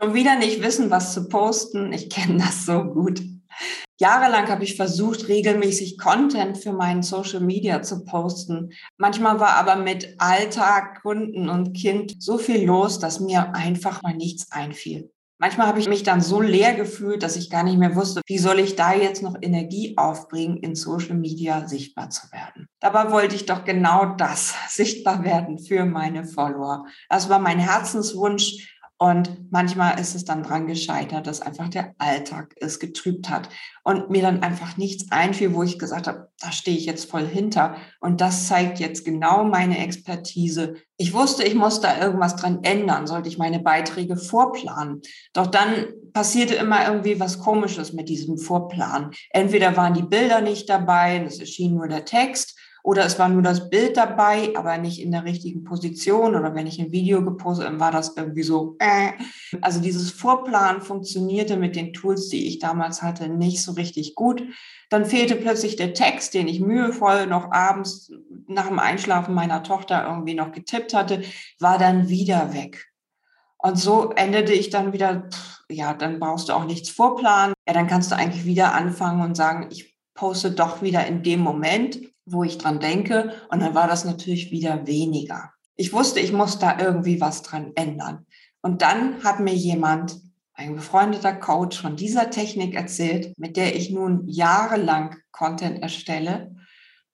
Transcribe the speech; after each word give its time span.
Schon 0.00 0.14
wieder 0.14 0.36
nicht 0.36 0.62
wissen, 0.62 0.90
was 0.90 1.14
zu 1.14 1.28
posten. 1.28 1.92
Ich 1.92 2.10
kenne 2.10 2.38
das 2.38 2.66
so 2.66 2.84
gut. 2.84 3.22
Jahrelang 4.00 4.48
habe 4.48 4.64
ich 4.64 4.74
versucht, 4.74 5.28
regelmäßig 5.28 5.98
Content 5.98 6.58
für 6.58 6.72
meinen 6.72 7.04
Social 7.04 7.40
Media 7.40 7.80
zu 7.82 8.04
posten. 8.04 8.72
Manchmal 8.96 9.38
war 9.38 9.54
aber 9.56 9.76
mit 9.76 10.16
Alltag, 10.18 11.02
Kunden 11.02 11.48
und 11.48 11.74
Kind 11.74 12.20
so 12.20 12.36
viel 12.38 12.64
los, 12.64 12.98
dass 12.98 13.20
mir 13.20 13.54
einfach 13.54 14.02
mal 14.02 14.14
nichts 14.14 14.50
einfiel. 14.50 15.12
Manchmal 15.38 15.66
habe 15.66 15.80
ich 15.80 15.88
mich 15.88 16.04
dann 16.04 16.20
so 16.20 16.40
leer 16.40 16.74
gefühlt, 16.74 17.22
dass 17.22 17.36
ich 17.36 17.50
gar 17.50 17.64
nicht 17.64 17.76
mehr 17.76 17.96
wusste, 17.96 18.22
wie 18.26 18.38
soll 18.38 18.60
ich 18.60 18.76
da 18.76 18.94
jetzt 18.94 19.22
noch 19.22 19.34
Energie 19.40 19.94
aufbringen, 19.96 20.56
in 20.56 20.74
Social 20.74 21.16
Media 21.16 21.68
sichtbar 21.68 22.08
zu 22.10 22.30
werden. 22.32 22.66
Dabei 22.80 23.10
wollte 23.10 23.34
ich 23.34 23.44
doch 23.44 23.64
genau 23.64 24.14
das, 24.16 24.54
sichtbar 24.68 25.24
werden 25.24 25.58
für 25.58 25.84
meine 25.84 26.24
Follower. 26.24 26.86
Das 27.08 27.28
war 27.28 27.40
mein 27.40 27.58
Herzenswunsch 27.58 28.73
und 29.04 29.52
manchmal 29.52 30.00
ist 30.00 30.14
es 30.14 30.24
dann 30.24 30.42
dran 30.42 30.66
gescheitert, 30.66 31.26
dass 31.26 31.42
einfach 31.42 31.68
der 31.68 31.94
Alltag 31.98 32.54
es 32.58 32.80
getrübt 32.80 33.28
hat 33.28 33.50
und 33.82 34.08
mir 34.08 34.22
dann 34.22 34.42
einfach 34.42 34.78
nichts 34.78 35.12
einfiel, 35.12 35.52
wo 35.52 35.62
ich 35.62 35.78
gesagt 35.78 36.06
habe, 36.06 36.30
da 36.40 36.50
stehe 36.50 36.78
ich 36.78 36.86
jetzt 36.86 37.10
voll 37.10 37.26
hinter. 37.26 37.76
Und 38.00 38.22
das 38.22 38.48
zeigt 38.48 38.78
jetzt 38.78 39.04
genau 39.04 39.44
meine 39.44 39.76
Expertise. 39.84 40.76
Ich 40.96 41.12
wusste, 41.12 41.44
ich 41.44 41.54
muss 41.54 41.82
da 41.82 42.00
irgendwas 42.00 42.36
dran 42.36 42.60
ändern, 42.62 43.06
sollte 43.06 43.28
ich 43.28 43.36
meine 43.36 43.58
Beiträge 43.58 44.16
vorplanen. 44.16 45.02
Doch 45.34 45.48
dann 45.48 45.84
passierte 46.14 46.54
immer 46.54 46.86
irgendwie 46.86 47.20
was 47.20 47.40
Komisches 47.40 47.92
mit 47.92 48.08
diesem 48.08 48.38
Vorplan. 48.38 49.10
Entweder 49.28 49.76
waren 49.76 49.92
die 49.92 50.02
Bilder 50.02 50.40
nicht 50.40 50.70
dabei, 50.70 51.22
es 51.26 51.40
erschien 51.40 51.74
nur 51.74 51.88
der 51.88 52.06
Text 52.06 52.58
oder 52.84 53.06
es 53.06 53.18
war 53.18 53.30
nur 53.30 53.40
das 53.40 53.70
Bild 53.70 53.96
dabei, 53.96 54.52
aber 54.54 54.76
nicht 54.76 55.00
in 55.00 55.10
der 55.10 55.24
richtigen 55.24 55.64
Position. 55.64 56.36
Oder 56.36 56.54
wenn 56.54 56.66
ich 56.66 56.78
ein 56.78 56.92
Video 56.92 57.24
gepostet 57.24 57.66
habe, 57.66 57.80
war 57.80 57.90
das 57.90 58.14
irgendwie 58.14 58.42
so. 58.42 58.76
Äh. 58.78 59.12
Also 59.62 59.80
dieses 59.80 60.10
Vorplan 60.10 60.82
funktionierte 60.82 61.56
mit 61.56 61.76
den 61.76 61.94
Tools, 61.94 62.28
die 62.28 62.46
ich 62.46 62.58
damals 62.58 63.00
hatte, 63.00 63.30
nicht 63.30 63.62
so 63.62 63.72
richtig 63.72 64.14
gut. 64.14 64.42
Dann 64.90 65.06
fehlte 65.06 65.34
plötzlich 65.36 65.76
der 65.76 65.94
Text, 65.94 66.34
den 66.34 66.46
ich 66.46 66.60
mühevoll 66.60 67.26
noch 67.26 67.50
abends 67.52 68.12
nach 68.48 68.68
dem 68.68 68.78
Einschlafen 68.78 69.34
meiner 69.34 69.62
Tochter 69.62 70.06
irgendwie 70.06 70.34
noch 70.34 70.52
getippt 70.52 70.92
hatte, 70.92 71.22
war 71.60 71.78
dann 71.78 72.10
wieder 72.10 72.52
weg. 72.52 72.92
Und 73.56 73.78
so 73.78 74.10
endete 74.10 74.52
ich 74.52 74.68
dann 74.68 74.92
wieder, 74.92 75.30
ja, 75.70 75.94
dann 75.94 76.20
brauchst 76.20 76.50
du 76.50 76.52
auch 76.52 76.66
nichts 76.66 76.90
vorplanen. 76.90 77.54
Ja, 77.66 77.72
dann 77.72 77.86
kannst 77.86 78.12
du 78.12 78.16
eigentlich 78.16 78.44
wieder 78.44 78.74
anfangen 78.74 79.22
und 79.22 79.38
sagen, 79.38 79.68
ich 79.70 79.96
poste 80.12 80.50
doch 80.50 80.82
wieder 80.82 81.06
in 81.06 81.22
dem 81.22 81.40
Moment 81.40 81.98
wo 82.26 82.44
ich 82.44 82.58
dran 82.58 82.80
denke. 82.80 83.32
Und 83.50 83.60
dann 83.60 83.74
war 83.74 83.86
das 83.86 84.04
natürlich 84.04 84.50
wieder 84.50 84.86
weniger. 84.86 85.52
Ich 85.76 85.92
wusste, 85.92 86.20
ich 86.20 86.32
muss 86.32 86.58
da 86.58 86.78
irgendwie 86.78 87.20
was 87.20 87.42
dran 87.42 87.72
ändern. 87.74 88.26
Und 88.62 88.82
dann 88.82 89.22
hat 89.24 89.40
mir 89.40 89.54
jemand, 89.54 90.20
ein 90.56 90.76
befreundeter 90.76 91.34
Coach 91.34 91.80
von 91.80 91.96
dieser 91.96 92.30
Technik 92.30 92.74
erzählt, 92.74 93.36
mit 93.36 93.56
der 93.56 93.74
ich 93.74 93.90
nun 93.90 94.22
jahrelang 94.28 95.16
Content 95.32 95.82
erstelle, 95.82 96.54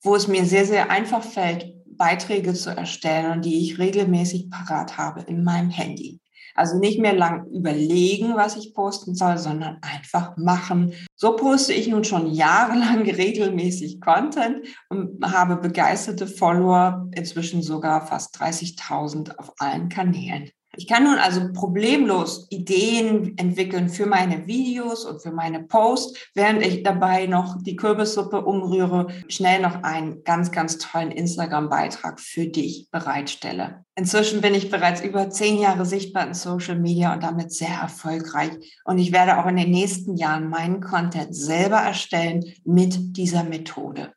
wo 0.02 0.14
es 0.14 0.28
mir 0.28 0.44
sehr, 0.44 0.66
sehr 0.66 0.90
einfach 0.90 1.22
fällt, 1.22 1.74
Beiträge 1.86 2.54
zu 2.54 2.70
erstellen 2.70 3.32
und 3.32 3.44
die 3.44 3.58
ich 3.62 3.78
regelmäßig 3.78 4.50
parat 4.50 4.98
habe 4.98 5.22
in 5.22 5.42
meinem 5.42 5.70
Handy. 5.70 6.19
Also 6.54 6.78
nicht 6.78 7.00
mehr 7.00 7.14
lang 7.14 7.46
überlegen, 7.50 8.34
was 8.36 8.56
ich 8.56 8.74
posten 8.74 9.14
soll, 9.14 9.38
sondern 9.38 9.78
einfach 9.82 10.36
machen. 10.36 10.92
So 11.16 11.36
poste 11.36 11.72
ich 11.72 11.88
nun 11.88 12.04
schon 12.04 12.32
jahrelang 12.32 13.02
regelmäßig 13.10 14.00
Content 14.00 14.66
und 14.88 15.24
habe 15.24 15.56
begeisterte 15.56 16.26
Follower, 16.26 17.08
inzwischen 17.12 17.62
sogar 17.62 18.06
fast 18.06 18.40
30.000 18.40 19.36
auf 19.36 19.52
allen 19.58 19.88
Kanälen. 19.88 20.50
Ich 20.76 20.86
kann 20.86 21.02
nun 21.02 21.18
also 21.18 21.52
problemlos 21.52 22.46
Ideen 22.50 23.36
entwickeln 23.36 23.88
für 23.88 24.06
meine 24.06 24.46
Videos 24.46 25.04
und 25.04 25.20
für 25.20 25.32
meine 25.32 25.64
Posts, 25.64 26.30
während 26.34 26.64
ich 26.64 26.84
dabei 26.84 27.26
noch 27.26 27.56
die 27.60 27.74
Kürbissuppe 27.74 28.44
umrühre, 28.44 29.08
schnell 29.28 29.60
noch 29.60 29.82
einen 29.82 30.22
ganz, 30.22 30.52
ganz 30.52 30.78
tollen 30.78 31.10
Instagram-Beitrag 31.10 32.20
für 32.20 32.46
dich 32.46 32.88
bereitstelle. 32.92 33.84
Inzwischen 33.96 34.40
bin 34.40 34.54
ich 34.54 34.70
bereits 34.70 35.00
über 35.00 35.28
zehn 35.28 35.58
Jahre 35.58 35.84
sichtbar 35.84 36.28
in 36.28 36.34
Social 36.34 36.78
Media 36.78 37.12
und 37.12 37.24
damit 37.24 37.52
sehr 37.52 37.76
erfolgreich. 37.82 38.52
Und 38.84 38.98
ich 38.98 39.10
werde 39.10 39.38
auch 39.38 39.46
in 39.46 39.56
den 39.56 39.70
nächsten 39.70 40.16
Jahren 40.16 40.48
meinen 40.48 40.80
Content 40.80 41.34
selber 41.34 41.78
erstellen 41.78 42.44
mit 42.64 43.16
dieser 43.16 43.42
Methode. 43.42 44.12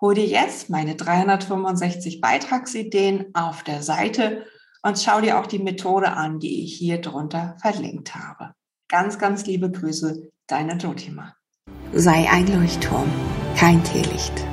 Hol 0.00 0.14
dir 0.14 0.26
jetzt 0.26 0.70
meine 0.70 0.94
365 0.94 2.20
Beitragsideen 2.20 3.34
auf 3.34 3.64
der 3.64 3.82
Seite 3.82 4.46
und 4.82 4.98
schau 4.98 5.20
dir 5.20 5.38
auch 5.38 5.46
die 5.46 5.58
Methode 5.58 6.12
an, 6.12 6.38
die 6.38 6.64
ich 6.64 6.74
hier 6.76 7.00
drunter 7.00 7.56
verlinkt 7.60 8.14
habe. 8.14 8.52
Ganz, 8.88 9.18
ganz 9.18 9.46
liebe 9.46 9.70
Grüße, 9.70 10.30
deine 10.46 10.76
Jotima. 10.76 11.34
Sei 11.92 12.28
ein 12.30 12.46
Leuchtturm, 12.46 13.10
kein 13.56 13.82
Teelicht. 13.84 14.44